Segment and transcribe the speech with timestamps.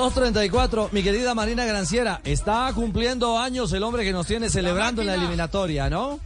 [0.00, 5.08] 234, mi querida Marina Granciera, está cumpliendo años el hombre que nos tiene celebrando en
[5.08, 6.18] la eliminatoria, ¿no?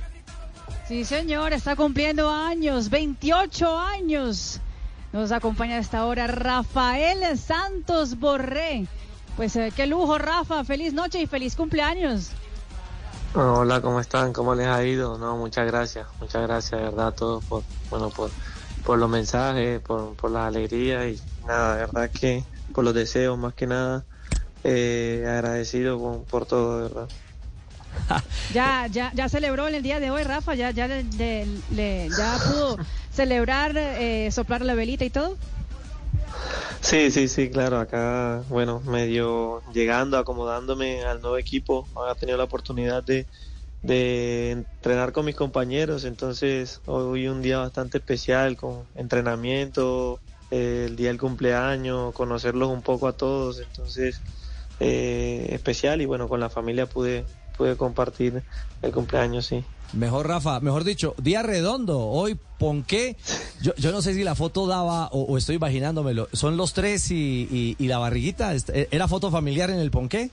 [0.87, 4.61] Sí, señor, está cumpliendo años, 28 años.
[5.13, 8.87] Nos acompaña a esta hora Rafael Santos Borré.
[9.37, 10.63] Pues eh, qué lujo, Rafa.
[10.63, 12.31] Feliz noche y feliz cumpleaños.
[13.35, 14.33] Hola, ¿cómo están?
[14.33, 15.19] ¿Cómo les ha ido?
[15.19, 18.31] No, muchas gracias, muchas gracias, de verdad, a todos por, bueno, por,
[18.85, 23.37] por los mensajes, por, por la alegría y nada, de verdad que por los deseos
[23.39, 24.05] más que nada,
[24.65, 27.09] eh, agradecido con- por todo, de verdad.
[28.53, 30.55] Ya, ya, ya celebró en el día de hoy, Rafa.
[30.55, 32.77] Ya, ya, le- le- le- ya pudo
[33.13, 35.37] celebrar, eh, soplar la velita y todo.
[36.81, 42.45] Sí, sí, sí, claro, acá, bueno, medio llegando, acomodándome al nuevo equipo, he tenido la
[42.45, 43.27] oportunidad de,
[43.83, 50.21] de entrenar con mis compañeros, entonces hoy un día bastante especial con entrenamiento,
[50.55, 54.21] eh, el día del cumpleaños, conocerlos un poco a todos, entonces
[54.81, 57.25] eh, especial y bueno, con la familia pude,
[57.57, 58.43] pude compartir
[58.83, 59.65] el cumpleaños, sí.
[59.93, 62.01] Mejor, Rafa, mejor dicho, día redondo.
[62.01, 63.17] Hoy, Ponqué,
[63.61, 66.29] yo, yo no sé si la foto daba o, o estoy imaginándomelo.
[66.33, 68.55] Son los tres y, y- y la barriguita.
[68.55, 70.31] Este, ¿Era foto familiar en el Ponqué?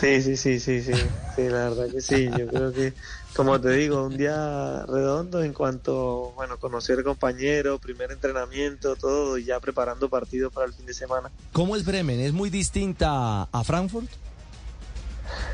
[0.00, 0.92] Sí, sí, sí, sí, sí,
[1.34, 2.92] sí, la verdad que sí, yo creo que,
[3.38, 9.44] como te digo, un día redondo en cuanto, bueno, conocer compañeros, primer entrenamiento, todo, y
[9.44, 11.30] ya preparando partidos para el fin de semana.
[11.52, 12.18] ¿Cómo es Bremen?
[12.18, 14.08] ¿Es muy distinta a Frankfurt?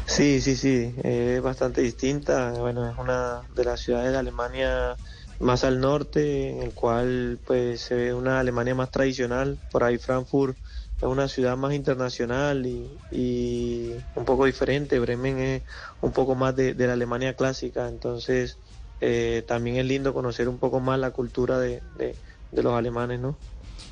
[0.07, 4.97] Sí, sí, sí, eh, es bastante distinta, bueno, es una de las ciudades de Alemania
[5.39, 9.99] más al norte, en el cual pues se ve una Alemania más tradicional, por ahí
[9.99, 10.57] Frankfurt
[10.99, 15.63] es una ciudad más internacional y, y un poco diferente, Bremen es
[16.01, 18.59] un poco más de, de la Alemania clásica, entonces
[19.01, 22.15] eh, también es lindo conocer un poco más la cultura de, de-
[22.53, 23.37] de los alemanes, ¿no?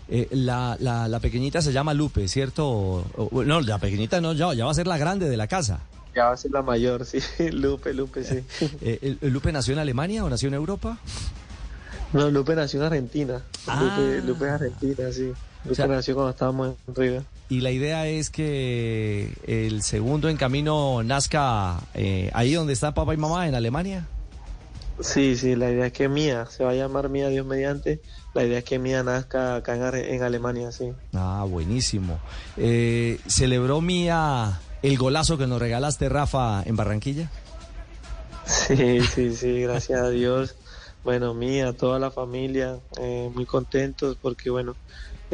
[0.08, 2.68] Eh, la, la, la pequeñita se llama Lupe, ¿cierto?
[2.68, 5.48] O- o- no, la pequeñita no, ya, ya va a ser la grande de la
[5.48, 5.80] casa.
[6.14, 7.20] Ya va a ser la mayor, sí,
[7.50, 8.44] Lupe, Lupe, sí.
[8.80, 10.96] Eh, ¿el- ¿Lupe nació en Alemania o nació en Europa?
[12.12, 13.42] No, Lupe nació en Argentina.
[13.66, 13.80] Ah.
[13.82, 15.32] Lupe, Lupe es argentina, sí.
[15.70, 17.22] O sea- nació cuando estábamos en River.
[17.48, 23.14] Y la idea es que el segundo en camino nazca eh, ahí donde está papá
[23.14, 24.06] y mamá, en Alemania.
[25.00, 28.00] Sí, sí, la idea es que Mía, se va a llamar Mía Dios mediante.
[28.34, 30.92] La idea es que Mía nazca acá en Alemania, sí.
[31.12, 32.18] Ah, buenísimo.
[32.56, 37.30] Eh, ¿Celebró Mía el golazo que nos regalaste, Rafa, en Barranquilla?
[38.46, 40.56] Sí, sí, sí, gracias a Dios.
[41.04, 44.76] Bueno, Mía, toda la familia, eh, muy contentos porque, bueno,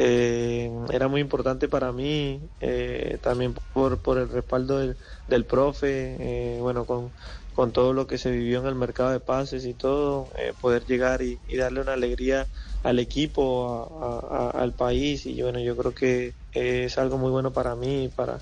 [0.01, 4.95] eh, era muy importante para mí, eh, también por, por el respaldo del,
[5.27, 7.11] del profe, eh, bueno, con,
[7.53, 10.85] con todo lo que se vivió en el mercado de pases y todo, eh, poder
[10.85, 12.47] llegar y, darle una alegría
[12.83, 17.75] al equipo, a- al país y bueno, yo creo que es algo muy bueno para
[17.75, 18.39] mí y para,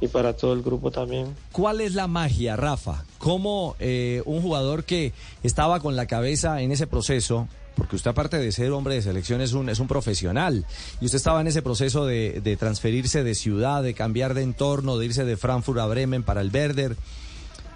[0.00, 1.36] y para todo el grupo también.
[1.52, 3.04] ¿Cuál es la magia, Rafa?
[3.18, 5.12] ¿Cómo eh, un jugador que
[5.42, 9.40] estaba con la cabeza en ese proceso, porque usted aparte de ser hombre de selección
[9.40, 10.64] es un, es un profesional,
[11.00, 14.98] y usted estaba en ese proceso de, de transferirse de ciudad, de cambiar de entorno,
[14.98, 16.96] de irse de Frankfurt a Bremen para el Werder,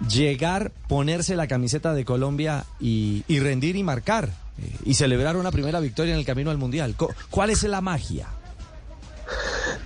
[0.09, 4.29] llegar, ponerse la camiseta de Colombia y, rendir y marcar,
[4.61, 6.95] eh, y celebrar una primera victoria en el camino al Mundial?
[7.29, 8.27] ¿Cuál es la magia?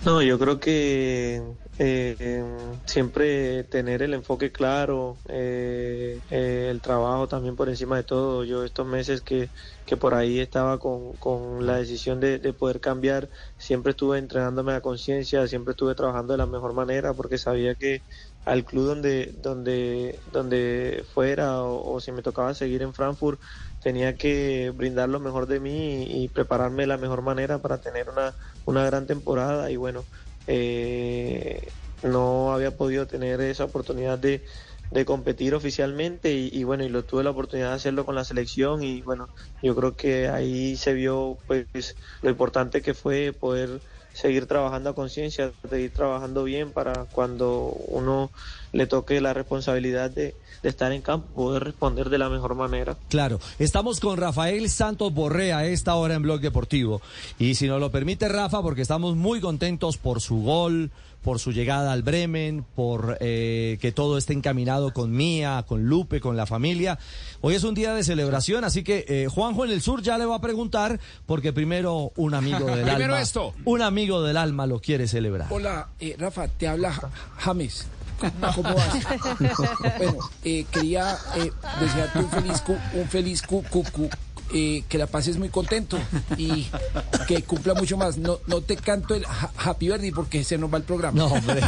[0.06, 1.38] No, yo creo que
[1.78, 2.44] eh, eh,
[2.86, 8.44] siempre tener el enfoque claro, eh, eh, el trabajo también por encima de todo.
[8.44, 9.52] Yo estos meses que,
[9.84, 14.74] que por ahí estaba con, con la decisión de, de poder cambiar, siempre estuve entrenándome
[14.74, 18.06] a conciencia, siempre estuve trabajando de la mejor manera porque sabía que
[18.46, 23.42] al club donde, donde, donde fuera o, si me tocaba seguir en Frankfurt,
[23.82, 27.82] tenía que brindar lo mejor de mí y, y prepararme de la mejor manera para
[27.82, 29.72] tener una, una gran temporada.
[29.72, 30.08] Y bueno,
[30.48, 34.46] eh, no había podido tener esa oportunidad de,
[34.92, 38.24] de competir oficialmente y, y bueno, y lo tuve la oportunidad de hacerlo con la
[38.26, 39.30] selección y bueno,
[39.62, 43.82] yo creo que ahí se vio pues lo importante que fue poder
[44.16, 48.32] seguir trabajando a conciencia, seguir trabajando bien para cuando uno
[48.72, 52.98] le toque la responsabilidad de, estar en campo, poder responder de la mejor manera.
[53.10, 57.02] Claro, estamos con Rafael Santos Borrea a esta hora en Blog Deportivo.
[57.38, 60.92] Y si nos lo permite Rafa, porque estamos muy contentos por su gol,
[61.26, 66.22] por su llegada al Bremen, por eh, que todo esté encaminado con Mía, con Lupe,
[66.22, 67.00] con la familia.
[67.42, 70.26] Hoy es un día de celebración, así que eh, Juanjo en el sur ya le
[70.26, 73.56] va a preguntar, porque primero un amigo del Primero alma, esto.
[73.66, 75.48] un amigo del alma lo quiere celebrar.
[75.50, 77.88] Hola, eh, Rafa, te habla Ja- James.
[78.56, 78.96] ¿Cómo vas?
[79.98, 81.52] bueno, eh, quería eh,
[81.82, 84.10] desearte un feliz cu, un feliz cu, cu, cu,
[84.58, 86.00] eh, que la pases muy contento
[86.38, 86.66] y
[87.28, 88.18] que cumpla mucho más.
[88.18, 91.18] No, no te canto el ha- Happy Birthday porque se nos va el programa.
[91.18, 91.60] No, hombre.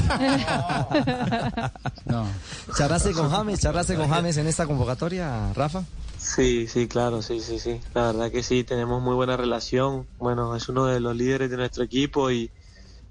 [2.78, 3.60] ¿Charlaste con James?
[3.60, 5.84] ¿Charlaste con James en esta convocatoria, Rafa?
[6.18, 7.80] Sí, sí, claro, sí, sí, sí.
[7.94, 10.07] La verdad que sí, tenemos muy buena relación.
[10.18, 12.50] Bueno, es uno de los líderes de nuestro equipo y,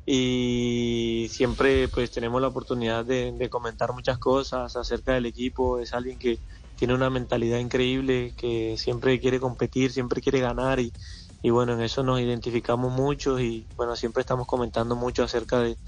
[0.04, 5.78] y siempre pues tenemos la oportunidad de, de comentar muchas cosas acerca del equipo.
[5.78, 6.38] Es alguien que
[6.76, 10.94] tiene una mentalidad increíble, que siempre quiere competir, siempre quiere ganar y,
[11.42, 15.78] y bueno, en eso nos identificamos mucho y bueno, siempre estamos comentando mucho acerca de,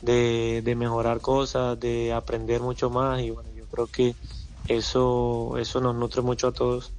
[0.00, 4.18] de, de mejorar cosas, de aprender mucho más y bueno, yo creo que
[4.66, 6.95] eso, eso nos nutre mucho a todos.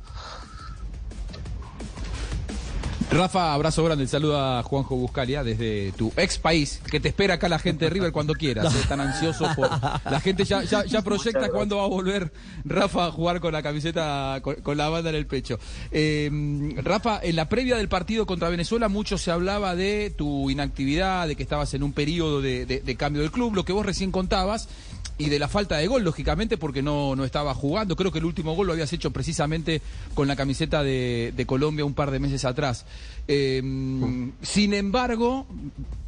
[3.09, 7.47] Rafa, abrazo grande, saluda a Juanjo Buscalia desde tu ex país, que te espera acá
[7.47, 9.69] la gente de River cuando quieras, eh, tan ansioso por...
[10.11, 12.33] La gente ya, ya, ya proyecta cuándo va a volver
[12.65, 15.57] Rafa a jugar con la camiseta, con, con la banda en el pecho.
[15.89, 16.29] Eh,
[16.83, 21.37] Rafa, en la previa del partido contra Venezuela mucho se hablaba de tu inactividad, de
[21.37, 24.11] que estabas en un periodo de, de- de cambio del club, lo que vos recién
[24.11, 24.67] contabas,
[25.17, 27.95] y de la falta de gol, lógicamente, porque no, no estaba jugando.
[27.95, 29.81] Creo que el último gol lo habías hecho precisamente
[30.13, 32.85] con la camiseta de, de Colombia un par de meses atrás.
[33.27, 33.61] Eh,
[34.41, 35.47] sin embargo,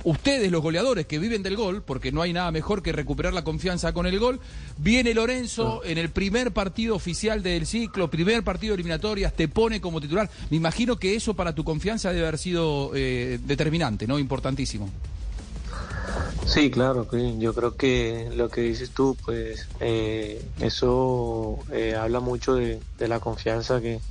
[0.03, 3.43] ustedes, los goleadores que viven del gol, porque no hay nada mejor que recuperar la
[3.43, 4.39] confianza con el gol,
[4.77, 9.81] viene Lorenzo en el primer partido oficial del ciclo, primer partido de eliminatorias, te pone
[9.81, 10.29] como titular.
[10.49, 14.19] Me imagino que eso para tu confianza debe haber sido eh, determinante, ¿no?
[14.19, 14.89] Importantísimo.
[16.49, 17.07] Sí, claro,
[17.37, 23.19] yo creo que lo que dices tú, pues eh, eso eh, habla mucho de, la
[23.19, 24.03] confianza que,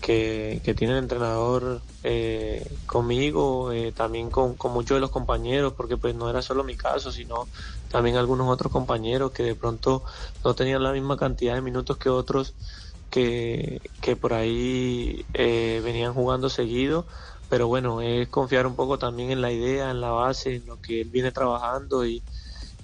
[0.00, 5.74] que, que tiene el entrenador eh, conmigo, eh, también con, con muchos de los compañeros,
[5.74, 7.48] porque pues no era solo mi caso, sino
[7.88, 10.02] también algunos otros compañeros que de pronto
[10.42, 12.56] no tenían la misma cantidad de minutos que otros
[13.10, 17.06] que, que por ahí eh, venían jugando seguido
[17.54, 20.80] pero bueno, es confiar un poco también en la idea, en la base, en lo
[20.80, 22.24] que él viene trabajando y,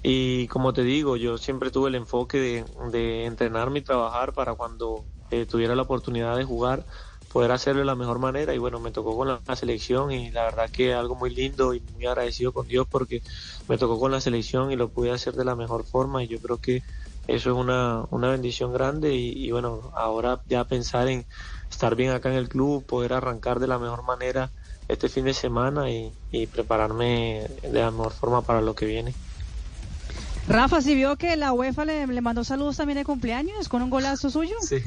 [0.01, 4.55] y como te digo, yo siempre tuve el enfoque de, de entrenarme y trabajar para
[4.55, 6.85] cuando eh, tuviera la oportunidad de jugar,
[7.27, 10.45] poder hacerlo de la mejor manera y bueno, me tocó con la, selección y la
[10.45, 13.23] verdad que algo muy lindo y muy agradecido con Dios porque
[13.67, 16.39] me tocó con la selección y lo pude hacer de la mejor forma y yo
[16.39, 16.81] creo que
[17.27, 21.27] eso es una, una bendición grande y, y bueno, ahora ya pensar en
[21.69, 24.51] estar bien acá en el club, poder arrancar de la mejor manera
[24.91, 29.13] este fin de semana y, y prepararme de la mejor forma para lo que viene.
[30.47, 33.89] Rafa, si vio que la UEFA le, le mandó saludos también de cumpleaños con un
[33.89, 34.55] golazo suyo.
[34.61, 34.79] Sí,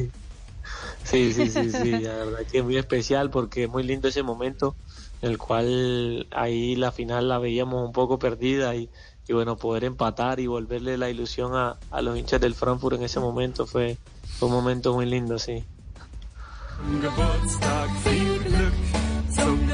[1.05, 4.23] sí, sí, sí, sí, la verdad que es muy especial porque es muy lindo ese
[4.23, 4.75] momento
[5.23, 8.91] en el cual ahí la final la veíamos un poco perdida y,
[9.27, 13.05] y bueno, poder empatar y volverle la ilusión a, a los hinchas del Frankfurt en
[13.05, 13.97] ese momento fue,
[14.39, 15.65] fue un momento muy lindo, sí.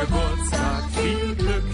[0.01, 1.65] Zum Geburtstag viel Glück,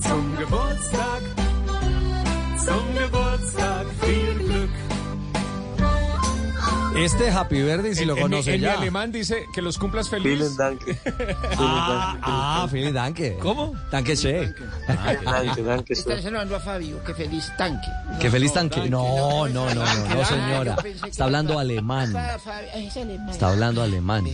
[0.00, 4.70] zum Geburtstag viel Glück, zum Geburtstag, viel Glück.
[6.96, 8.78] Este Happy Verde, si lo En- en conoce en mi ya.
[8.78, 10.38] alemán dice que los cumplas feliz.
[10.38, 10.80] Vielen Dank.
[11.58, 13.36] Ah, ah, vielen Danke.
[13.42, 13.74] ¿Cómo?
[13.90, 14.54] Danke schön.
[14.88, 15.92] Danke, danke.
[15.92, 17.88] Están saludando a Fabio, que feliz tanque.
[18.20, 18.88] Qué feliz tanque.
[18.88, 20.76] No, no, no, no, no, señora.
[20.76, 22.14] que Está hablando alemán.
[23.30, 24.24] Está hablando alemán.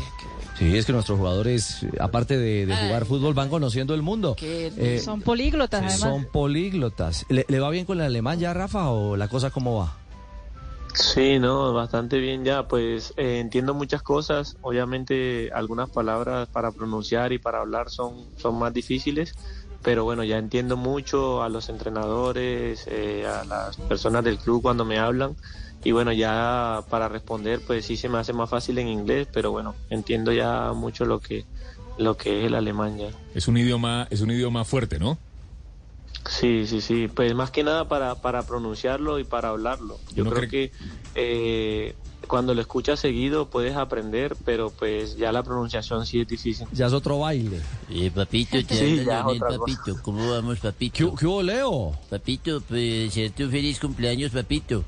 [0.62, 4.36] Sí, es que nuestros jugadores, aparte de, de jugar fútbol, van conociendo el mundo.
[4.40, 5.98] Eh, Son políglotas, además.
[5.98, 7.26] son políglotas.
[7.28, 9.96] ¿Le, le va bien con el alemán ya, Rafa, o la cosa cómo va?
[10.94, 17.32] Sí, no, bastante bien ya, pues eh, entiendo muchas cosas, obviamente algunas palabras para pronunciar
[17.32, 19.34] y para hablar son, son más difíciles,
[19.82, 24.84] pero bueno, ya entiendo mucho a los entrenadores, eh, a las personas del club cuando
[24.84, 25.34] me hablan
[25.84, 29.50] y bueno, ya para responder pues sí se me hace más fácil en inglés, pero
[29.50, 31.44] bueno, entiendo ya mucho lo que,
[31.98, 33.10] lo que es el alemán ya.
[33.34, 35.18] Es un idioma, es un idioma fuerte, ¿no?
[36.28, 37.08] Sí, sí, sí.
[37.08, 39.98] Pues más que nada para, para pronunciarlo y para hablarlo.
[40.14, 40.70] Yo creo que
[41.14, 41.94] eh,
[42.28, 46.66] cuando lo escuchas seguido puedes aprender, pero pues ya la pronunciación sí es difícil.
[46.72, 47.60] Ya es otro baile.
[47.90, 50.00] Eh, papito, te Sí, ya, cosa.
[50.02, 51.10] ¿Cómo vamos, papito?
[51.10, 51.92] ¿Qué, qué hubo, Leo?
[52.08, 54.84] Papito, pues, desearte un feliz cumpleaños, papito.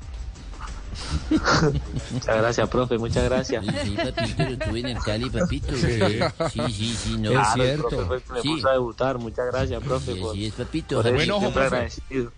[2.11, 3.65] Muchas gracias, profe, muchas gracias.
[3.83, 5.73] Sí, papito, lo tuve en el Cali, papito.
[5.75, 6.19] Sí.
[6.53, 7.31] Sí, sí, sí, no.
[7.31, 8.47] Claro, el profe fue el que me Sí.
[8.49, 9.17] puso a debutar.
[9.17, 10.13] Muchas gracias, profe.
[10.13, 11.01] Sí, por- es, papito.
[11.01, 12.31] por Bueno, agradecido.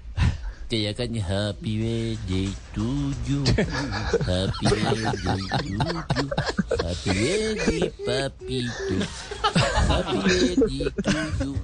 [0.70, 2.84] Happy birthday to
[3.26, 3.44] you.
[4.28, 5.78] Happy birthday to you.
[6.84, 8.96] Happy birthday, papito.
[9.88, 11.56] Happy birthday to you.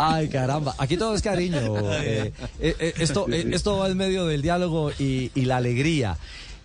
[0.00, 0.74] Ay, caramba.
[0.78, 1.58] Aquí todo es cariño.
[2.00, 6.16] Eh, eh, eh, esto, eh, esto va en medio del diálogo y, y la alegría.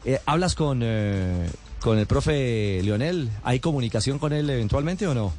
[0.05, 1.47] Eh, ¿Hablas con, eh,
[1.81, 3.29] con el profe Leonel?
[3.43, 5.33] ¿Hay comunicación con él eventualmente o no?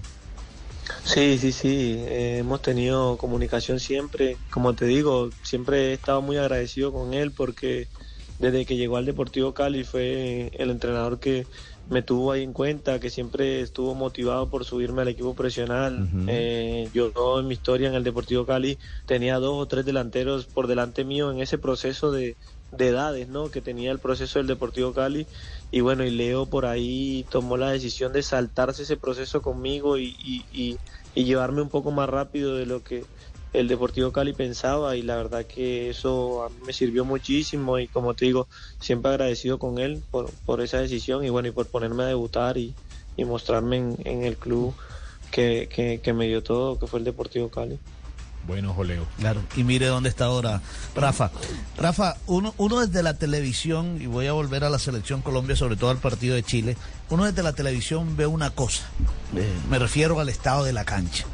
[1.04, 1.96] Sí, sí, sí.
[1.98, 4.36] eh, hemos tenido comunicación siempre.
[4.50, 7.88] Como te digo, siempre he estado muy agradecido con él porque
[8.38, 11.46] desde que llegó al Deportivo Cali fue el entrenador que
[11.88, 16.10] me tuvo ahí en cuenta, que siempre estuvo motivado por subirme al equipo profesional.
[16.26, 20.46] Eh, yo yo en mi historia en el Deportivo Cali tenía dos o tres delanteros
[20.48, 22.38] por delante mío en ese proceso de,
[22.70, 23.50] de edades, ¿no?
[23.50, 25.28] Que tenía el proceso del Deportivo Cali
[25.70, 30.04] y bueno, y Leo por ahí tomó la decisión de saltarse ese proceso conmigo y,
[30.18, 30.80] y, y-
[31.14, 33.08] y llevarme un poco más rápido de lo que
[33.54, 37.86] el Deportivo Cali pensaba y la verdad que eso a mí me sirvió muchísimo y
[37.86, 38.48] como te digo,
[38.80, 42.58] siempre agradecido con él por, por esa decisión y bueno, y por ponerme a debutar
[42.58, 42.74] y,
[43.16, 44.74] y mostrarme en, en el club
[45.30, 47.78] que, que, que me dio todo, que fue el Deportivo Cali.
[48.46, 49.06] Bueno, Joleo.
[49.18, 50.60] Claro, y mire dónde está ahora
[50.94, 51.30] Rafa.
[51.78, 55.76] Rafa, uno, uno desde la televisión, y voy a volver a la selección Colombia, sobre
[55.76, 56.76] todo al partido de Chile,
[57.08, 58.84] uno desde la televisión ve una cosa,
[59.36, 61.24] eh, me refiero al estado de la cancha,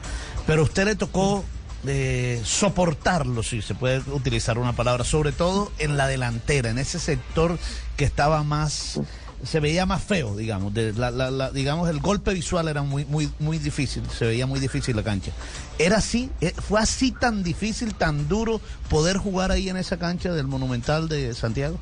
[0.46, 1.44] pero a usted le tocó
[1.86, 6.98] eh, soportarlo, si se puede utilizar una palabra, sobre todo en la delantera, en ese
[6.98, 7.58] sector
[7.96, 9.00] que estaba más
[9.42, 14.26] se veía más feo, digamos, digamos el golpe visual era muy muy muy difícil, se
[14.26, 15.32] veía muy difícil la cancha.
[15.78, 20.32] Era así, Eh, fue así tan difícil, tan duro poder jugar ahí en esa cancha
[20.32, 21.78] del Monumental de Santiago.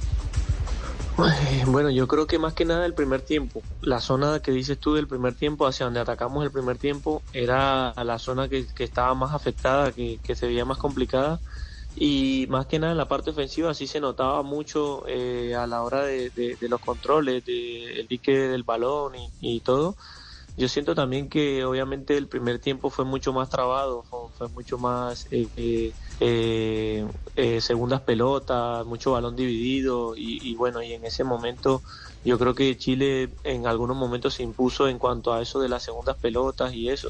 [1.19, 4.79] Eh, Bueno, yo creo que más que nada el primer tiempo, la zona que dices
[4.79, 9.15] tú del primer tiempo, hacia donde atacamos el primer tiempo, era la zona que, estaba
[9.15, 11.41] más afectada, que, se veía más complicada
[11.95, 15.83] y más que nada en la parte ofensiva sí se notaba mucho eh, a la
[15.83, 19.97] hora de, de- de los controles, del pique del balón y todo.
[20.59, 25.29] Yo siento también que obviamente el primer tiempo fue mucho más trabado, fue, mucho más
[25.31, 31.85] eh, eh, eh, eh, segundas pelotas, mucho balón dividido y, bueno, y en ese momento
[32.25, 35.85] yo creo que Chile en algunos momentos se impuso en cuanto a eso de las
[35.85, 37.09] segundas pelotas y eso.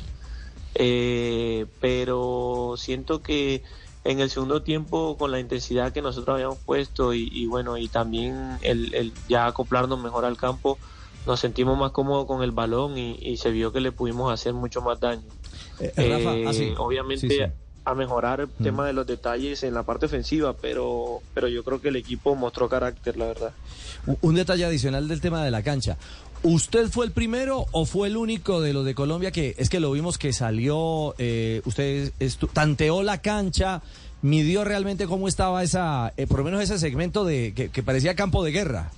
[1.80, 3.62] Pero siento que
[4.04, 8.58] en el segundo tiempo con la intensidad que nosotros habíamos puesto y, bueno y también
[8.60, 10.78] el ya acoplarnos mejor al campo
[11.28, 14.52] nos sentimos más cómodos con el balón y, y se vio que le pudimos hacer
[14.54, 15.22] mucho más daño
[15.78, 16.72] Eh, Rafa, Eh, ah, sí.
[16.76, 17.42] obviamente Sí, sí.
[17.84, 21.80] a mejorar el tema de los detalles en la parte ofensiva pero pero yo creo
[21.80, 23.52] que el equipo mostró carácter la verdad
[24.22, 25.96] Un detalle adicional del tema de la cancha.
[26.42, 29.80] ¿Usted fue el primero o fue el único de los de Colombia que es que
[29.80, 32.12] lo vimos que salió, eh, usted
[32.52, 33.82] tanteó la cancha,
[34.22, 38.14] midió realmente cómo estaba esa, eh, por lo menos ese segmento de que, que parecía
[38.14, 38.90] campo de guerra?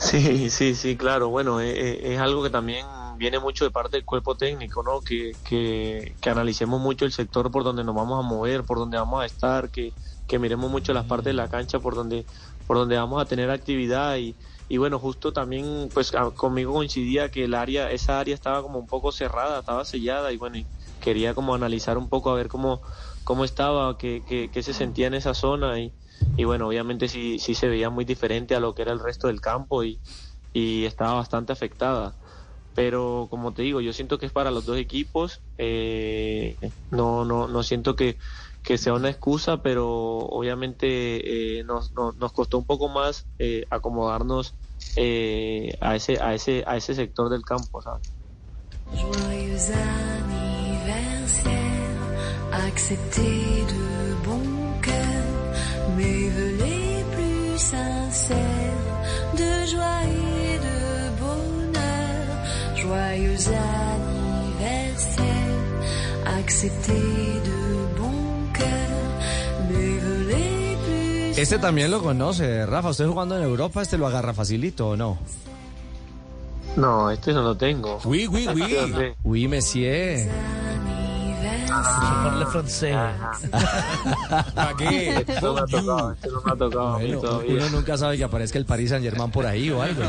[0.00, 1.28] Sí, sí, sí, claro.
[1.28, 2.86] Bueno, eh, eh, es, algo que también
[3.18, 5.02] viene mucho de parte del cuerpo técnico, ¿no?
[5.02, 8.96] Que, que, que analicemos mucho el sector por donde nos vamos a mover, por donde
[8.96, 9.94] vamos a estar, que,
[10.26, 12.26] que miremos mucho las partes de la cancha por donde,
[12.64, 14.38] por donde vamos a tener actividad y,
[14.68, 18.78] y bueno, justo también pues a- conmigo coincidía que el área, esa área estaba como
[18.78, 20.56] un poco cerrada, estaba sellada y bueno,
[20.98, 22.80] quería como analizar un poco a ver cómo,
[23.30, 25.92] cómo estaba, qué, qué, qué se sentía en esa zona y,
[26.36, 29.28] y bueno, obviamente sí, sí se veía muy diferente a lo que era el resto
[29.28, 30.00] del campo y,
[30.52, 32.16] y estaba bastante afectada.
[32.74, 35.42] Pero como te digo, yo siento que es para los dos equipos.
[35.58, 36.56] eh,
[36.90, 38.18] no, no, no siento que,
[38.64, 44.56] que sea una excusa, pero obviamente eh, nos, nos, costó un poco más eh, acomodarnos
[44.96, 48.12] eh, a ese, a ese, a ese sector del campo, ¿sabes?
[52.52, 54.42] Acceptez de bon
[54.82, 55.24] cœur
[55.96, 58.36] mes vœux les plus sincères
[59.34, 62.26] de joie et de bonheur.
[62.76, 63.48] Joyeux
[64.58, 65.26] anniversaire,
[66.38, 68.18] acceptez de bon
[68.52, 68.90] cœur
[69.70, 72.90] mes vœux les plus Este también lo conoce, Rafa.
[72.90, 75.18] ¿Usted jugando en Europa, este lo agarra facilito o no?
[76.76, 77.98] No, este no lo tengo.
[78.04, 78.76] Oui, oui, oui.
[79.24, 80.28] Oui, monsieur.
[81.82, 82.96] Ah, Parle francés.
[84.54, 85.16] ¿Para qué?
[85.16, 88.16] Este no me ha tocado, no me ha tocado a mí Bueno, uno nunca sabe
[88.16, 90.02] que aparezca el Paris Saint Germain por ahí o algo.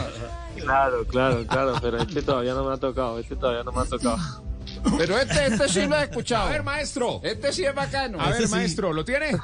[0.57, 3.85] Claro, claro, claro, pero este todavía no me ha tocado, este todavía no me ha
[3.85, 4.17] tocado.
[4.97, 6.47] Pero este, este sí lo he escuchado.
[6.47, 7.19] A ver, maestro.
[7.23, 8.19] Este sí es bacano.
[8.19, 9.37] A ver, maestro, ¿lo tiene?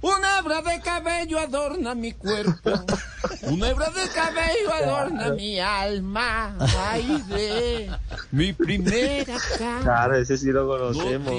[0.00, 2.70] Una hebra de cabello adorna mi cuerpo.
[3.42, 6.54] Una hebra de cabello adorna mi alma.
[6.78, 7.90] Ay, de
[8.30, 9.24] mi primera
[9.58, 9.80] cara.
[9.82, 11.34] Claro, ese sí lo conocemos.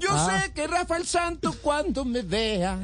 [0.00, 2.78] Yo sé que Rafael Santo cuando me vea,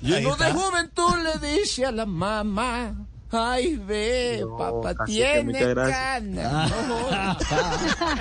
[0.00, 2.94] lleno de juventud le dice a la mamá.
[3.30, 6.72] Ay, ve, papá tiene ganas.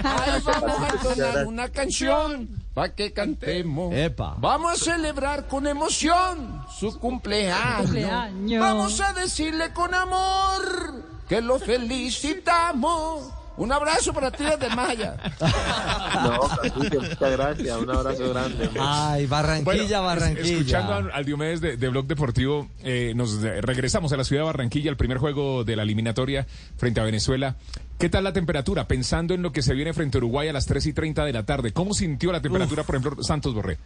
[0.04, 3.94] Ay, vamos a entonar una canción para que cantemos.
[3.94, 4.36] Epa.
[4.40, 7.84] Vamos a celebrar con emoción su cumpleaños.
[7.84, 8.60] Cumpleaños.
[8.62, 13.32] Vamos a decirle con amor que lo felicitamos.
[13.58, 15.16] Un abrazo para ti desde Maya.
[16.24, 16.40] No,
[16.76, 18.70] muchas gracias, un abrazo grande.
[18.80, 20.58] Ay, Barranquilla, Bueno, Barranquilla.
[20.58, 24.46] Escuchando al, al Diomedes de, de Blog Deportivo, eh, nos regresamos a la ciudad de
[24.48, 26.46] Barranquilla, el primer juego de la eliminatoria
[26.78, 27.56] frente a Venezuela.
[27.98, 28.88] ¿Qué tal la temperatura?
[28.88, 31.34] Pensando en lo que se viene frente a Uruguay a las 3 y 30 de
[31.34, 31.72] la tarde.
[31.72, 33.78] ¿Cómo sintió la temperatura, por ejemplo, Santos Borré?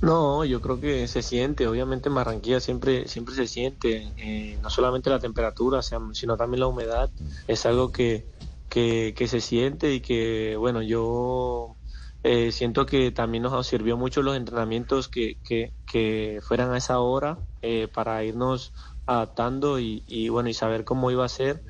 [0.00, 4.68] No, yo creo que se siente, obviamente en Barranquilla siempre, siempre se siente, eh, no
[4.70, 7.10] solamente la temperatura, sino también la humedad,
[7.46, 8.28] es algo que,
[8.68, 11.78] que, se siente y que, bueno, yo
[12.22, 17.00] eh, siento que también nos sirvió mucho los entrenamientos que, que, que fueran a esa
[17.00, 18.72] hora eh, para irnos
[19.06, 21.64] adaptando y, bueno, y saber cómo iba a ser.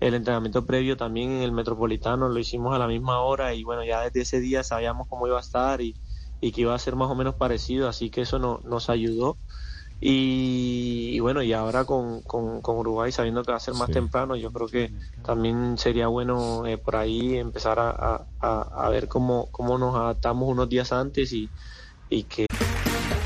[0.00, 3.84] El entrenamiento previo también en el Metropolitano lo hicimos a la misma hora y bueno,
[3.84, 5.94] ya desde ese día sabíamos cómo iba a estar y,
[6.42, 9.38] y que iba a ser más o menos parecido, así que eso no- nos ayudó.
[10.00, 13.88] Y, y bueno, y ahora con, con, con Uruguay sabiendo que va a ser más
[13.88, 14.90] temprano, yo creo que
[15.24, 19.94] también sería bueno eh, por ahí empezar a, a- a- a ver cómo, cómo nos
[19.94, 21.48] adaptamos unos días antes y,
[22.10, 22.46] y que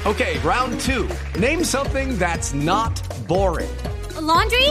[0.04, 1.08] Okay, round two.
[1.40, 2.92] Name something that's not
[3.26, 3.68] boring.
[4.20, 4.70] laundry?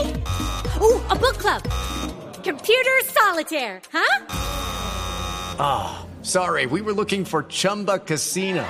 [0.80, 1.60] Ooh, a book club.
[2.42, 4.24] Computer solitaire, huh?
[5.58, 8.64] Ah, sorry, we were looking for Chumba Casino.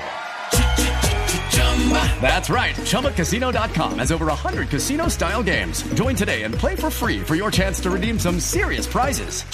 [2.20, 2.74] That's right.
[2.74, 5.82] ChumbaCasino.com has over 100 casino style games.
[5.94, 9.44] Join today and play for free for your chance to redeem some serious prizes.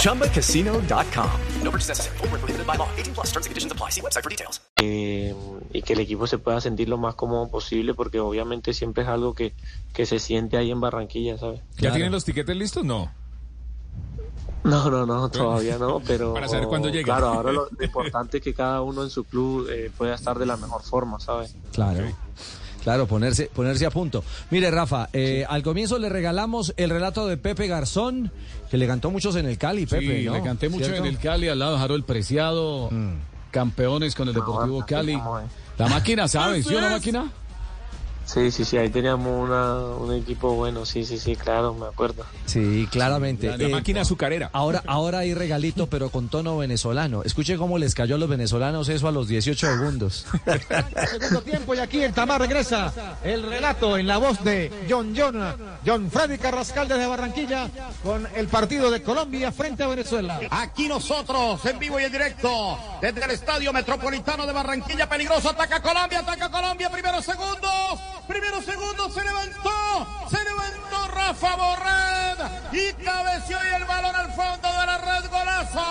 [0.00, 1.40] ChumbaCasino.com.
[1.62, 2.16] No purchase necessary.
[2.18, 2.88] Void where prohibited by law.
[2.96, 3.90] 18 plus terms and conditions apply.
[3.90, 4.60] See website for details.
[4.80, 5.34] eh,
[5.72, 9.08] y que el equipo se pueda sentir lo más cómodo posible, porque obviamente siempre es
[9.08, 9.52] algo que,
[9.92, 11.60] que se siente ahí en Barranquilla, ¿sabes?
[11.78, 12.84] ¿Ya tienen los tiquetes listos?
[12.84, 13.10] No.
[14.66, 17.04] No, no, no, todavía no, pero Para saber cuándo llega.
[17.04, 20.46] Claro, ahora lo, importante es que cada uno en su club eh, pueda estar de
[20.46, 21.54] la mejor forma, ¿sabes?
[21.72, 22.04] Claro.
[22.82, 24.22] Claro, ponerse, ponerse a punto.
[24.50, 28.30] Mire, Rafa, eh, al comienzo le regalamos el relato de Pepe Garzón,
[28.70, 30.34] que le cantó muchos en el Cali, Pepe, Sí, ¿no?
[30.34, 31.02] le canté mucho ¿Cierto?
[31.02, 32.88] en el Cali, al lado de Harold Preciado,
[33.50, 35.18] campeones con el Deportivo Cali.
[35.78, 36.64] La máquina, ¿sabes?
[36.64, 37.32] ¿Sí o no, máquina?
[38.26, 42.24] Sí, sí, sí, ahí teníamos una, un equipo bueno, sí, sí, sí, claro, me acuerdo.
[42.44, 43.46] Sí, claramente.
[43.46, 44.50] Eh, La máquina azucarera.
[44.52, 47.22] Ahora, ahora hay regalito, pero con tono venezolano.
[47.22, 50.26] Escuche cómo les cayó a los venezolanos eso a los 18 segundos.
[51.10, 52.92] Segundo tiempo y aquí el Tamar regresa.
[53.22, 55.40] El relato en la voz de John John,
[55.86, 57.70] John Freddy Carrascal desde Barranquilla
[58.02, 60.40] con el partido de Colombia frente a Venezuela.
[60.50, 65.80] Aquí nosotros, en vivo y en directo, desde el Estadio Metropolitano de Barranquilla, peligroso, ataca
[65.80, 67.65] Colombia, ataca Colombia, primeros segundos,
[68.86, 72.38] segundos, se levantó, se levantó Rafa Borred
[72.72, 75.84] y cabeció y el balón al fondo de la red, golazo.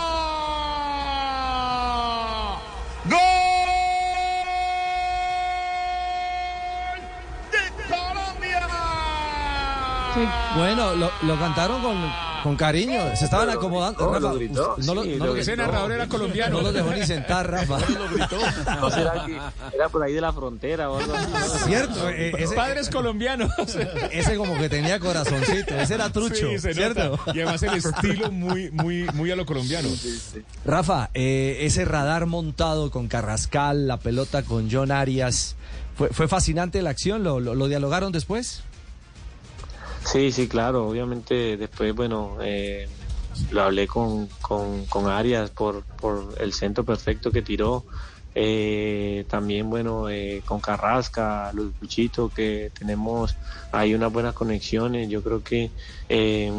[3.04, 3.20] ¡Gol!
[7.52, 8.68] ¡De Colombia!
[10.56, 13.00] Bueno, lo, lo cantaron con, con cariño.
[13.16, 14.00] Se estaban acomodando.
[14.06, 15.36] No, Rafa, lo gritó, no lo- sí, no lo lo- gritó.
[15.36, 16.56] Ese narrador era colombiano.
[16.58, 17.78] No lo dejó ni sentar, Rafa.
[18.80, 19.36] No será que
[19.74, 21.58] era por ahí de la frontera o algo así.
[21.64, 23.50] Cierto, eh, ese, Padres colombianos.
[24.12, 25.74] ese como que tenía corazoncito.
[25.74, 27.16] Ese era trucho, Sí, ¿cierto?
[27.16, 27.32] nota.
[27.34, 29.88] Y además el estilo muy, muy, muy a lo colombiano.
[30.64, 35.56] Rafa, eh, ese radar montado con Carrascal, la pelota con John Arias,
[35.96, 37.24] ¿fue, fue fascinante la acción?
[37.24, 38.62] ¿Lo, lo, lo dialogaron después?
[40.06, 40.88] Sí, sí, claro.
[40.88, 42.88] Obviamente después, bueno, eh,
[43.50, 47.84] lo hablé con, con, con Arias por, por el centro perfecto que tiró.
[48.38, 53.34] Eh, también, bueno, eh, con Carrasca, Luchito, que tenemos
[53.72, 55.08] ahí unas buenas conexiones.
[55.08, 55.70] Yo creo que
[56.08, 56.52] eh,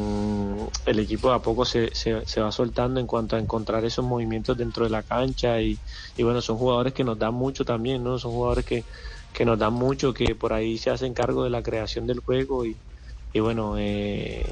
[0.86, 4.04] el equipo de a poco se, se, se va soltando en cuanto a encontrar esos
[4.04, 5.78] movimientos dentro de la cancha y,
[6.18, 8.20] y bueno, son jugadores que nos dan mucho también, ¿no?
[8.20, 8.84] Son jugadores que,
[9.32, 12.66] que nos dan mucho, que por ahí se hacen cargo de la creación del juego
[12.66, 12.76] y,
[13.38, 14.44] y bueno, eh,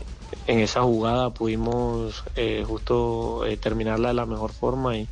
[0.45, 5.07] en esa jugada pudimos eh, justo eh, terminarla de la mejor forma y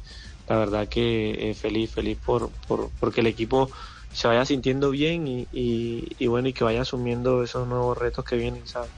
[0.48, 3.72] la verdad que eh, feliz, feliz por, por porque el equipo
[4.14, 8.24] se vaya sintiendo bien y, y, y bueno y que vaya asumiendo esos nuevos retos
[8.24, 8.92] que vienen, ¿sabes?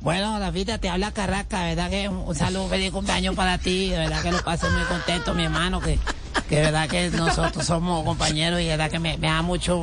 [0.00, 1.88] Bueno, Rafita, te habla Carraca, ¿verdad?
[1.88, 5.44] Que un, saludo, feliz cumpleaños para ti, de verdad que lo pasé muy contento, mi
[5.44, 5.98] hermano, que,
[6.48, 9.82] que verdad que nosotros somos compañeros y verdad que me, me da mucho,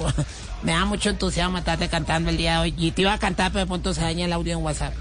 [0.64, 2.76] me da mucho entusiasmo estarte cantando el día de hoy.
[2.78, 4.94] Y te iba a cantar, pero de pronto se daña el audio en WhatsApp.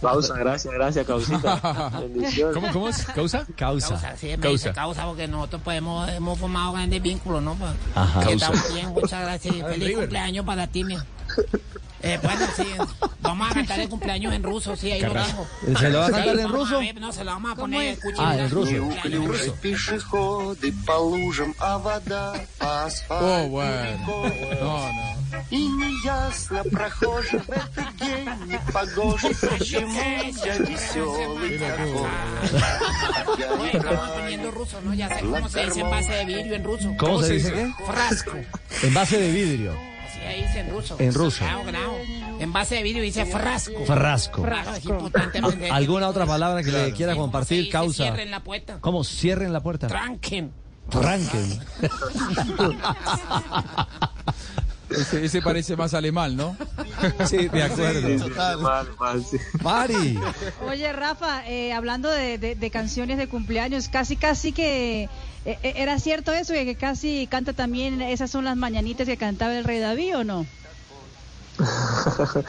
[0.00, 1.90] Causa, gracias, gracias, Causita.
[2.00, 2.54] Bendiciones.
[2.54, 3.04] ¿Cómo, cómo es?
[3.06, 3.46] ¿Causa?
[3.56, 7.54] Causa, sí, me dice causa porque nosotros podemos, hemos formado grandes vínculos, ¿no?
[7.54, 8.20] Pues, Ajá.
[8.20, 8.46] que Causa.
[8.46, 9.54] estamos bien, muchas gracias.
[9.54, 10.96] y Feliz cumpleaños para ti, mi.
[12.03, 12.63] Eh, bueno, sí,
[13.21, 15.47] vamos a cantar el cumpleaños en ruso, sí, ahí lo Carrasco.
[15.65, 15.79] tengo.
[15.79, 16.79] ¿Se lo va a cantar en Vamos ruso?
[16.79, 18.19] ver, No, se lo vamos a poner, escuchen.
[18.19, 18.71] Ah, mira, en ruso.
[18.77, 19.55] cumpleaños en ruso.
[19.61, 24.07] Пешеходы по лужам, а вода по асфальту Oh, bueno.
[24.61, 25.17] No, no.
[25.49, 29.99] И неясно прохожим в этот день непогожий, почему
[30.45, 32.09] я веселый такой.
[33.39, 34.93] Я Oye, estamos aprendiendo ruso, ¿no?
[34.93, 36.93] Ya sé cómo se dice en base de vidrio en ruso.
[36.97, 37.73] ¿Cómo se dice qué?
[37.85, 38.31] Frasco.
[38.83, 39.73] En base de vidrio.
[40.30, 40.96] Dice en ruso.
[40.98, 41.38] En ruso.
[41.38, 41.96] Claro, claro.
[42.38, 43.84] En base de vidrio dice frasco.
[43.86, 44.46] Frasco.
[44.76, 45.72] Es importante aprender.
[45.72, 47.64] ¿Alguna otra palabra que le quiera compartir?
[47.64, 48.04] Se Causa.
[48.04, 48.78] cierren la puerta.
[48.80, 49.04] ¿Cómo?
[49.04, 49.86] Cierren la puerta.
[49.86, 50.52] Tranquen.
[50.90, 51.60] Tranquen.
[54.96, 56.56] Ese, ese parece más alemán, ¿no?
[57.26, 58.08] Sí, de acuerdo.
[58.62, 59.38] Mal, mal, sí.
[59.62, 60.20] Mari.
[60.68, 65.04] Oye, Rafa, eh, hablando de, de- de canciones de cumpleaños, casi, casi que.
[65.04, 65.08] eh,
[65.44, 66.52] eh, ¿Era cierto eso?
[66.54, 68.00] Que casi canta también.
[68.02, 70.46] Esas son las mañanitas que cantaba el Rey David, ¿o no?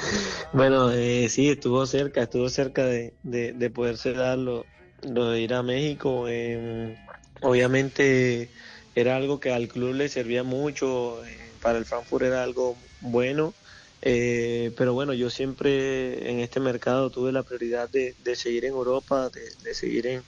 [0.53, 4.67] Bueno, eh, sí, estuvo cerca, estuvo cerca de, de, de poderse dar lo,
[5.01, 6.27] lo de ir a México.
[6.29, 6.95] eh,
[7.41, 8.51] obviamente
[8.95, 13.57] era algo que al club le servía mucho, eh, para el Frankfurt era algo bueno,
[14.01, 18.73] eh, pero bueno, yo siempre en este mercado tuve la prioridad de, de seguir en
[18.73, 20.27] Europa, de, de seguir en,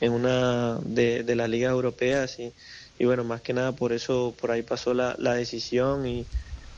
[0.00, 2.54] en una de, de las ligas europeas y,
[2.98, 6.30] y bueno, más que nada por eso, por ahí pasó la, la decisión y,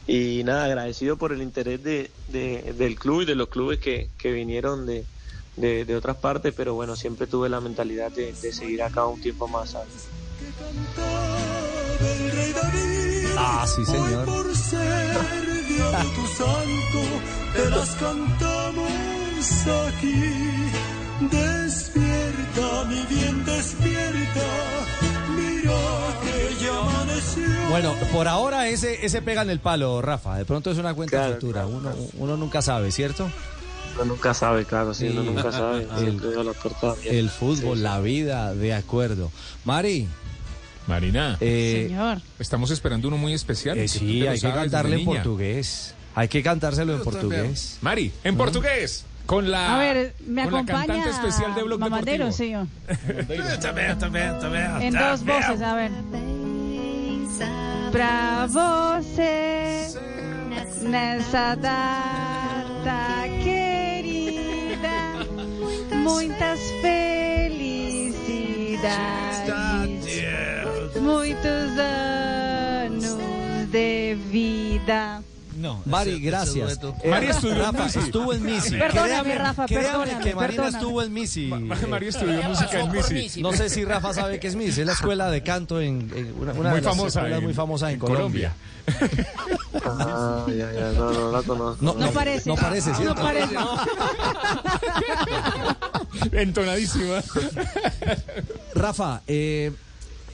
[0.06, 4.12] y nada, agradecido por el interés de, de- del club y de los clubes que,
[4.18, 5.08] que vinieron de,
[5.96, 9.70] otras partes, pero bueno, siempre tuve la mentalidad de seguir acá un tiempo más.
[9.72, 10.12] ¿sabes?
[13.40, 14.24] Ah, sí, señor.
[14.24, 14.78] Por ser
[15.68, 17.02] Día de tu santo,
[17.54, 18.90] te las cantamos
[19.86, 20.68] aquí.
[21.30, 24.48] Despierta, mi bien, despierta.
[25.36, 25.78] Mira
[26.22, 27.68] que ya amaneció.
[27.70, 30.36] Bueno, por ahora ese, ese pega en el palo, Rafa.
[30.36, 31.66] De pronto es una cuenta Claro, futura.
[31.66, 33.30] Uno, uno nunca sabe, ¿cierto?
[33.94, 35.26] Uno nunca sabe, claro, sí, uno Sí.
[35.28, 35.86] nunca sabe.
[35.98, 36.94] El- la puerta.
[37.04, 39.30] El fútbol, la vida, de acuerdo.
[39.64, 40.08] Mari.
[40.88, 41.36] Marina.
[41.40, 42.20] Eh, Señor.
[42.38, 43.76] Estamos esperando uno muy especial.
[43.78, 45.94] eh, sí, hay que cantarle en portugués.
[46.14, 47.78] Hay que cantárselo en portugués.
[47.80, 49.04] Mari, en portugués.
[49.26, 52.32] Con la, A ver, me con la cantante especial de Blog Mamadero, Deportivo.
[52.32, 52.66] señor.
[53.60, 54.80] También, también, también.
[54.82, 55.90] En dos voces, a ver.
[57.92, 59.92] Pra você
[60.82, 65.26] nessa data querida,
[65.94, 66.58] muitas
[68.28, 69.67] felicidades,
[71.12, 73.16] muitos anos
[73.72, 75.22] de vida.
[75.56, 76.66] No, Mari, ese- ese gracias.
[76.80, 76.94] dueto.
[77.02, 77.98] Eh, Mari estudió en Rafa, Misi.
[77.98, 78.70] estuvo en Misi.
[78.76, 80.78] Perdóname, Créame- Rafa, créame perdóname, que Marina perdóname.
[80.84, 81.46] estuvo en Misi.
[81.88, 83.42] María estudió música en Misi.
[83.42, 84.82] No sé si Rafa sabe qué es Misi.
[84.82, 87.44] Es la escuela de canto en, en una, una Muy de las famosa escuelas en-
[87.44, 88.52] muy famosas en, en Colombia.
[89.84, 91.84] Ah, ya, ya, no, no la conozco.
[91.84, 92.48] No, No parece.
[92.48, 93.14] No parece, ¿cierto?
[93.16, 93.54] No parece.
[96.32, 97.22] Entonadísima.
[98.74, 99.72] Rafa, eh,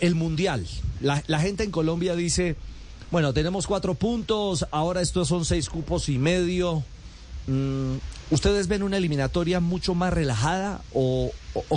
[0.01, 0.67] el Mundial.
[1.01, 2.57] La, la gente en Colombia dice,
[3.11, 6.83] bueno, tenemos cuatro puntos, ahora estos son seis cupos y medio.
[7.47, 7.97] Mm,
[8.31, 11.31] ¿Ustedes ven una eliminatoria mucho más relajada o,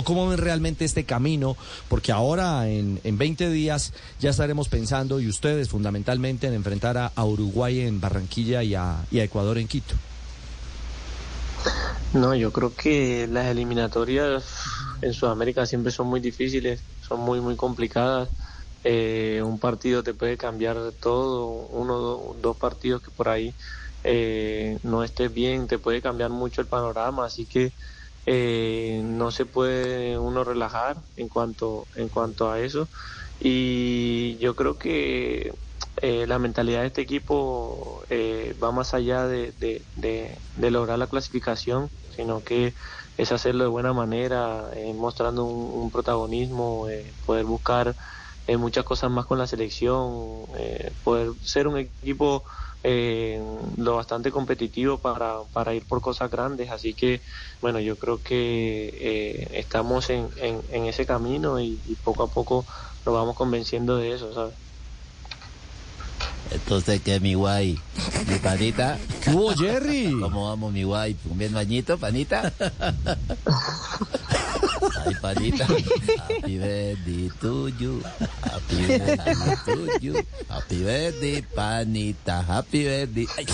[0.04, 1.56] cómo ven realmente este camino?
[1.88, 7.24] Porque ahora en, en 20 días ya estaremos pensando, y ustedes fundamentalmente, en enfrentar a,
[7.24, 9.94] Uruguay en Barranquilla y a Ecuador en Quito.
[12.14, 14.44] No, yo creo que las eliminatorias
[15.02, 18.30] en Sudamérica siempre son muy difíciles, son muy, muy complicadas.
[18.82, 23.56] Eh, un partido te puede cambiar todo, uno dos partidos que por ahí
[24.02, 27.74] eh, no estés bien, te puede cambiar mucho el panorama, así que
[28.26, 32.90] eh, no se puede uno relajar en cuanto, en cuanto a eso.
[33.38, 35.52] Y yo creo que
[36.02, 38.02] la mentalidad de este equipo
[38.62, 39.52] va más allá de-
[39.94, 42.74] de- de lograr la clasificación, sino que
[43.18, 47.96] es hacerlo de buena manera, eh, mostrando un, protagonismo, eh, poder buscar
[48.46, 50.46] eh, muchas cosas más con la selección,
[51.02, 52.44] poder ser un equipo
[53.76, 56.70] lo bastante competitivo para, para ir por cosas grandes.
[56.70, 57.22] Así que,
[57.60, 62.66] bueno, yo creo que estamos en, en, en ese camino y, y poco a poco
[63.04, 64.67] nos vamos convenciendo de eso, ¿sabes?
[66.50, 67.78] Entonces, ¿qué, mi guay?
[68.26, 68.98] ¿Mi panita?
[69.22, 70.16] ¿Qué hubo, Jerry?
[70.20, 71.16] ¿Cómo vamos, mi guay?
[71.28, 72.52] ¿Un bien bañito, panita?
[75.04, 75.66] Ay, panita.
[75.66, 78.02] Happy birthday to you.
[78.42, 79.34] Happy birthday
[79.66, 80.14] to you.
[80.48, 82.42] Happy birthday, panita.
[82.42, 83.26] Happy birthday.
[83.36, 83.46] Ay,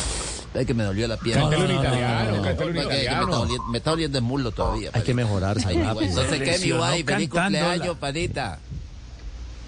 [0.55, 1.45] ay, que me dolió la pierna.
[1.55, 3.47] En italiano, en italiano.
[3.71, 4.91] me está doliendo el muslo todavía.
[4.93, 5.57] Hay que mejorar.
[5.67, 6.09] Ay, mi guay.
[6.09, 7.03] Entonces, ¿qué, mi guay?
[7.03, 8.61] Feliz cumpleaños, panita.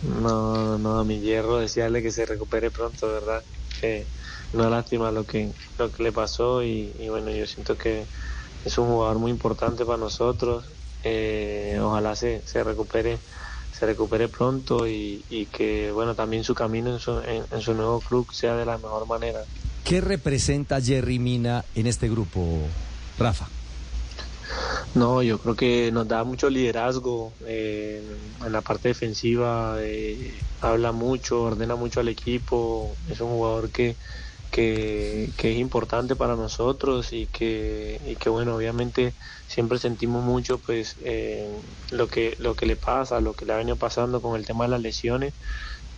[0.03, 3.43] No, no, mi hierro desearle que se recupere pronto, ¿verdad?
[3.81, 4.07] Que
[4.53, 8.05] no lástima lo que, lo que le pasó y, bueno, yo siento que
[8.65, 10.65] es un jugador muy importante para nosotros.
[11.05, 13.19] Eh, ojalá se, se recupere
[13.79, 18.01] se recupere pronto y, y que bueno también su camino en su, en su nuevo
[18.01, 19.45] club sea de la mejor manera.
[19.85, 22.59] ¿Qué representa Jerry Mina en este grupo,
[23.19, 23.47] Rafa?
[24.95, 28.03] No, yo creo que nos da mucho liderazgo eh,
[28.45, 33.97] en la parte defensiva, eh, habla mucho, ordena mucho al equipo, es un jugador que,
[34.51, 39.14] que, es importante para nosotros y que, y que bueno, obviamente
[39.47, 41.47] siempre sentimos mucho pues eh,
[41.90, 44.64] lo que lo que le pasa, lo que le ha venido pasando con el tema
[44.64, 45.35] de las lesiones,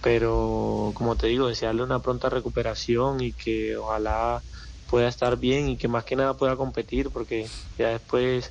[0.03, 4.43] pero como te digo, desearle una pronta recuperación y que ojalá
[4.91, 7.47] pueda estar bien y que más que nada pueda competir porque
[7.79, 8.51] ya después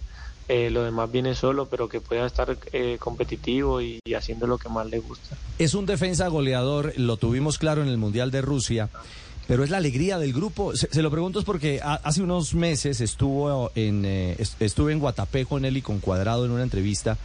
[0.49, 4.57] eh, lo demás viene solo, pero que pueda estar eh, competitivo y, y haciendo lo
[4.57, 5.35] que más le gusta.
[5.59, 8.89] Es un defensa goleador, lo tuvimos claro en el Mundial de Rusia,
[9.47, 10.75] pero es la alegría del grupo.
[10.75, 14.93] Se, se lo pregunto es porque ha- hace unos meses estuvo en, eh, est- estuve
[14.93, 17.17] en Guatapé con él y con Cuadrado en una entrevista.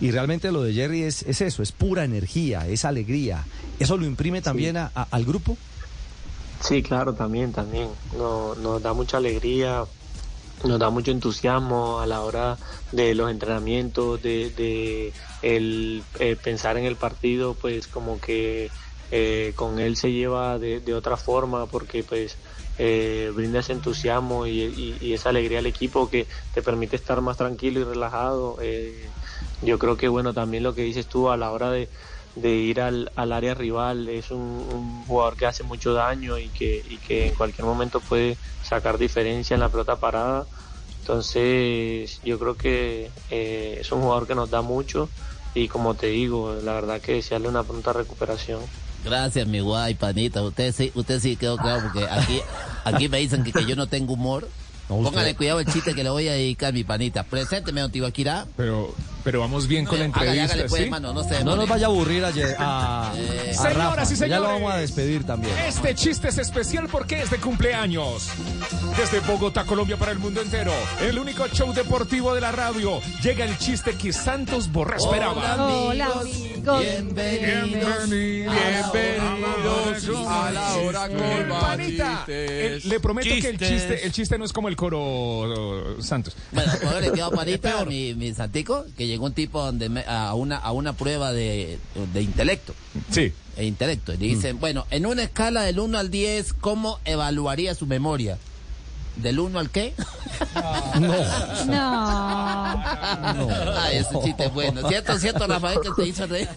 [0.00, 3.44] Y realmente lo de Jerry es, es eso, es pura energía, es alegría.
[3.78, 5.56] ¿Eso lo imprime también a- a- al grupo?
[6.60, 7.98] Sí, claro, también, también.
[8.10, 9.86] No, nos da mucha alegría,
[10.64, 16.08] nos da mucho entusiasmo a la hora de los entrenamientos, de, de el
[16.42, 18.72] pensar en el partido, pues como que
[19.10, 22.40] eh, con él se lleva de, otra forma, porque pues
[22.76, 27.20] eh, brinda ese entusiasmo y, y- y esa alegría al equipo que te permite estar
[27.22, 28.58] más tranquilo y relajado.
[28.62, 29.14] Eh,
[29.60, 31.90] yo creo que bueno, también lo que dices tú a la hora de,
[32.36, 36.48] de ir al, al área rival es un, un jugador que hace mucho daño y
[36.48, 40.44] que, y que en cualquier momento puede sacar diferencia en la pelota parada.
[41.00, 45.08] Entonces yo creo que eh, es un jugador que nos da mucho
[45.54, 48.60] y como te digo, la verdad que desearle una pronta recuperación.
[49.04, 50.42] Gracias, mi guay, panita.
[50.42, 52.40] Usted sí, usted sí quedó claro porque aquí,
[52.84, 54.48] aquí me dicen que, que yo no tengo humor.
[54.88, 57.22] usted- Póngale cuidado el chiste que le voy a dedicar a mi panita.
[57.22, 58.46] Presénteme, don Tibaquirá.
[58.56, 58.94] Pero,
[59.24, 61.56] pero vamos bien con la entrevista, hágale, pues, no se No demore.
[61.56, 64.02] nos vaya a aburrir a, Ye- a, a Señoras Rafa.
[64.02, 64.40] y Ya señores.
[64.42, 65.54] lo vamos a despedir también.
[65.66, 68.28] Este chiste es especial porque es de cumpleaños.
[68.96, 70.72] Desde Bogotá, Colombia, para el mundo entero.
[71.00, 73.00] El único show deportivo de la radio.
[73.22, 75.66] Llega el chiste que Santos Borré esperaba.
[75.66, 76.80] Hola, amigos.
[76.80, 84.12] Bienvenidos, bienvenidos a la hora Eh, con panita, eh, le prometo que el chiste, el
[84.12, 86.34] chiste no es como el coro Santos.
[86.52, 90.56] Bueno, póngale cuidado, panita, mi, mi santico, que llegó un tipo donde me- a, una,
[90.58, 91.78] a una prueba de,
[92.12, 92.74] de intelecto.
[93.10, 93.32] Sí.
[93.56, 94.12] E intelecto.
[94.12, 98.36] Y dicen, bueno, en una escala del 1 al 10, ¿cómo evaluaría su memoria?
[99.16, 99.94] ¿Del 1 al qué?
[101.00, 101.14] No.
[101.66, 103.48] No.
[103.78, 104.86] Ay, ese chiste es bueno.
[104.88, 106.48] ¿Cierto, cierto, Rafael, que te hizo reír?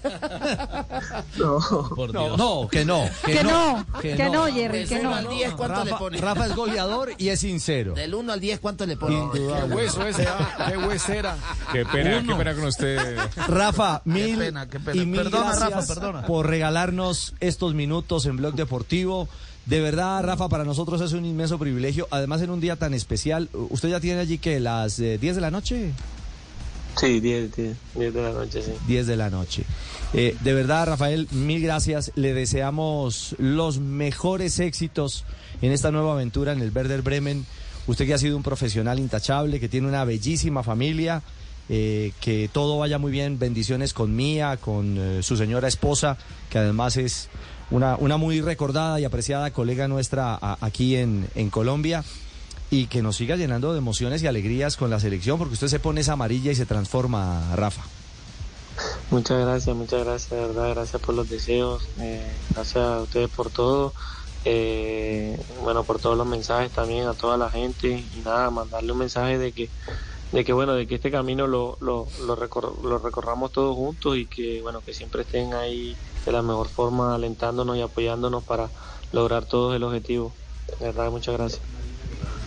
[1.38, 1.60] No,
[1.96, 2.38] Por Dios.
[2.38, 3.08] No, que no.
[3.26, 5.16] Que no, que no, Jerry, Del que 1 no.
[5.16, 6.18] al 10, ¿cuánto le Rafa, pone?
[6.20, 7.94] Rafa es goleador y es sincero.
[7.94, 9.16] Del 1 al 10, ¿cuánto le pone?
[9.16, 9.76] Indudable.
[9.76, 11.36] hueso ese, ah, qué huesera.
[11.72, 12.34] Qué pena, Uno.
[12.34, 13.18] qué pena con usted.
[13.48, 15.02] Rafa, mil pena, qué pena.
[15.02, 16.26] y mil Perdona, gracias Rafa, perdona.
[16.26, 19.28] por regalarnos estos minutos en Blog Deportivo.
[19.68, 22.08] De verdad, Rafa, para nosotros es un inmenso privilegio.
[22.10, 25.42] Además, en un día tan especial, ¿usted ya tiene allí que las eh, 10 de
[25.42, 25.92] la noche?
[26.98, 28.72] Sí, 10, 10, 10 de la noche, sí.
[28.88, 29.64] 10 de la noche.
[30.14, 32.12] Eh, de verdad, Rafael, mil gracias.
[32.16, 35.26] Le deseamos los mejores éxitos
[35.62, 37.46] en esta nueva aventura en el Werder Bremen.
[37.88, 41.22] Usted que ha sido un profesional intachable, que tiene una bellísima familia,
[41.70, 43.38] eh, que todo vaya muy bien.
[43.38, 46.18] Bendiciones con Mía, con eh, su señora esposa,
[46.50, 47.30] que además es
[47.72, 52.04] una, una muy recordada y apreciada colega nuestra aquí en, en Colombia.
[52.70, 55.80] Y que nos siga llenando de emociones y alegrías con la selección, porque usted se
[55.80, 57.82] pone esa amarilla y se transforma, Rafa.
[59.10, 63.50] Muchas gracias, muchas gracias, de verdad, gracias por los deseos, eh, gracias a ustedes por
[63.50, 63.94] todo,
[64.44, 69.00] eh, bueno, por todos los mensajes también a toda la gente y nada, mandarle un
[69.00, 69.70] mensaje de que
[70.32, 74.18] de que bueno, de que este camino lo, lo, lo, recor- lo recorramos todos juntos
[74.18, 78.70] y que bueno, que siempre estén ahí de la mejor forma alentándonos y apoyándonos para
[79.14, 80.34] lograr todos el objetivo.
[80.80, 81.62] De verdad, muchas gracias.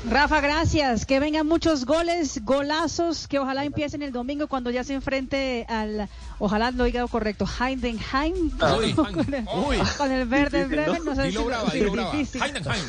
[0.09, 1.05] Rafa, gracias.
[1.05, 6.09] Que vengan muchos goles, golazos, que ojalá empiecen el domingo cuando ya se enfrente al,
[6.39, 8.51] ojalá lo diga correcto, Heidenheim.
[8.79, 9.77] Uy, con, el, uy.
[9.99, 11.05] con el verde Difícil, Bremen.
[11.05, 12.13] No sé Dilo si- brava, brava.
[12.13, 12.43] difícil.
[12.43, 12.85] Heidenheim.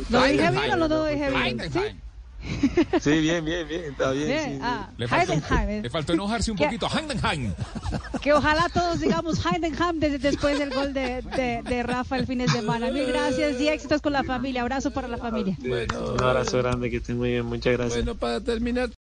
[0.10, 1.72] ¿Lo dije bien o no lo dije bien?
[1.72, 1.80] ¿Sí?
[3.00, 4.26] Sí, bien, bien, bien, está bien.
[4.28, 4.58] Bien, sí, sí.
[4.62, 5.82] ah, Le faltó, Heidenheim.
[5.82, 6.88] le faltó enojarse un poquito.
[6.88, 7.52] Heidenheim.
[8.22, 12.38] Que ojalá todos digamos Heidenheim desde después del gol de, de, de Rafa el fin
[12.38, 12.90] de semana.
[12.90, 14.62] Mil gracias y éxitos con la familia.
[14.62, 15.56] Abrazo para la familia.
[15.60, 18.04] Un abrazo grande, que estén muy bien, muchas gracias.
[18.04, 18.90] Bueno, para terminar,